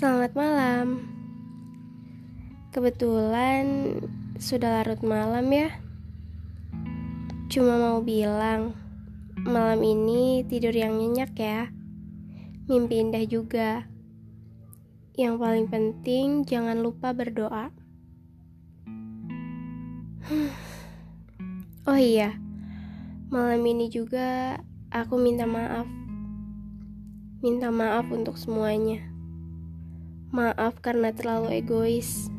[0.00, 1.04] Selamat malam.
[2.72, 3.92] Kebetulan
[4.40, 5.76] sudah larut malam ya.
[7.52, 8.72] Cuma mau bilang,
[9.44, 11.68] malam ini tidur yang nyenyak ya.
[12.64, 13.84] Mimpi indah juga.
[15.20, 17.68] Yang paling penting jangan lupa berdoa.
[21.84, 22.40] Oh iya,
[23.28, 24.56] malam ini juga
[24.88, 25.84] aku minta maaf.
[27.44, 29.09] Minta maaf untuk semuanya.
[30.30, 32.30] Maaf karena terlalu egois.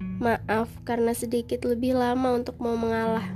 [0.00, 3.28] Maaf karena sedikit lebih lama untuk mau mengalah.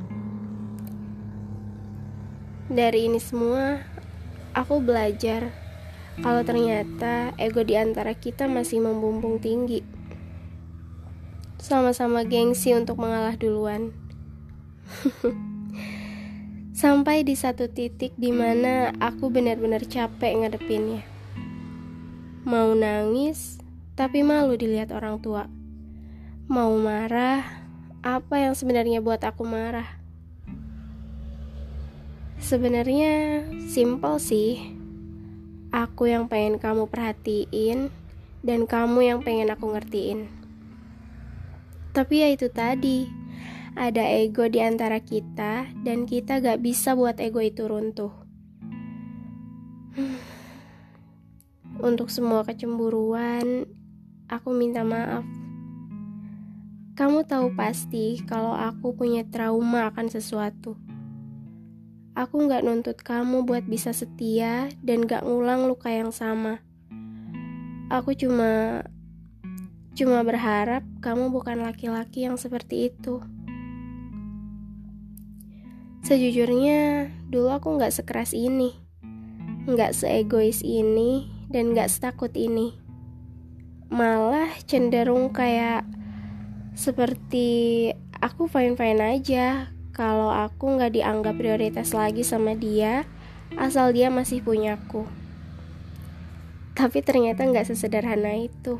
[2.72, 3.84] Dari ini semua,
[4.56, 5.52] aku belajar
[6.24, 9.84] kalau ternyata ego di antara kita masih membumbung tinggi.
[11.60, 13.92] Sama-sama gengsi untuk mengalah duluan.
[16.80, 21.17] Sampai di satu titik di mana aku benar-benar capek ngadepinnya
[22.46, 23.58] Mau nangis,
[23.98, 25.50] tapi malu dilihat orang tua.
[26.46, 27.42] Mau marah,
[27.98, 29.98] apa yang sebenarnya buat aku marah?
[32.38, 34.78] Sebenarnya simpel sih.
[35.74, 37.90] Aku yang pengen kamu perhatiin
[38.46, 40.30] dan kamu yang pengen aku ngertiin.
[41.90, 43.10] Tapi ya itu tadi,
[43.74, 48.14] ada ego di antara kita dan kita gak bisa buat ego itu runtuh.
[51.78, 53.62] Untuk semua kecemburuan,
[54.26, 55.22] aku minta maaf.
[56.98, 60.74] Kamu tahu pasti kalau aku punya trauma akan sesuatu.
[62.18, 66.58] Aku gak nuntut kamu buat bisa setia dan gak ngulang luka yang sama.
[67.94, 68.82] Aku cuma
[69.94, 73.22] cuma berharap kamu bukan laki-laki yang seperti itu.
[76.02, 78.74] Sejujurnya, dulu aku gak sekeras ini,
[79.70, 82.76] gak seegois ini, dan gak setakut ini.
[83.88, 85.88] Malah cenderung kayak
[86.76, 93.08] seperti aku fine-fine aja kalau aku gak dianggap prioritas lagi sama dia
[93.56, 95.08] asal dia masih punya aku.
[96.76, 98.78] Tapi ternyata gak sesederhana itu.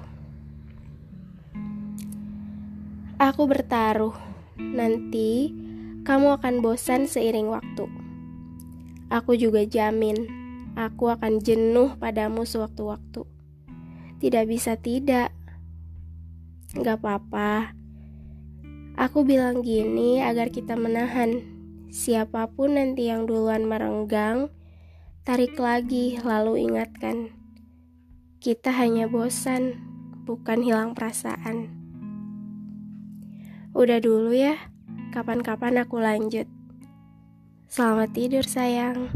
[3.19, 4.15] Aku bertaruh,
[4.55, 5.51] nanti
[6.07, 7.91] kamu akan bosan seiring waktu.
[9.11, 13.23] Aku juga jamin aku akan jenuh padamu sewaktu-waktu.
[14.19, 15.31] Tidak bisa tidak.
[16.75, 17.73] Gak apa-apa.
[18.99, 21.39] Aku bilang gini agar kita menahan.
[21.89, 24.51] Siapa pun nanti yang duluan merenggang,
[25.23, 27.31] tarik lagi lalu ingatkan.
[28.43, 29.79] Kita hanya bosan,
[30.27, 31.73] bukan hilang perasaan.
[33.73, 34.59] Udah dulu ya,
[35.15, 36.51] kapan-kapan aku lanjut.
[37.71, 39.15] Selamat tidur sayang.